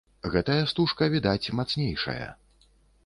[0.35, 2.27] Гэтая стужка, відаць, мацнейшая.